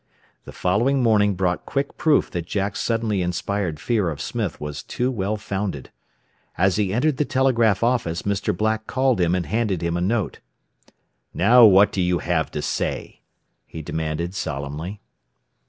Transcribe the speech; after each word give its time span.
The 0.45 0.51
following 0.51 1.03
morning 1.03 1.35
brought 1.35 1.67
quick 1.67 1.95
proof 1.95 2.31
that 2.31 2.47
Jack's 2.47 2.79
suddenly 2.79 3.21
inspired 3.21 3.79
fear 3.79 4.09
of 4.09 4.19
Smith 4.19 4.59
was 4.59 4.81
too 4.81 5.11
well 5.11 5.37
founded. 5.37 5.91
As 6.57 6.77
he 6.77 6.91
entered 6.91 7.17
the 7.17 7.23
telegraph 7.23 7.83
office 7.83 8.23
Mr. 8.23 8.57
Black 8.57 8.87
called 8.87 9.21
him 9.21 9.35
and 9.35 9.45
handed 9.45 9.83
him 9.83 9.95
a 9.95 10.01
note. 10.01 10.39
"Now 11.35 11.65
what 11.65 11.93
have 11.95 11.97
you 12.03 12.19
to 12.19 12.61
say?" 12.63 13.21
he 13.67 13.83
demanded 13.83 14.33
solemnly. 14.33 15.01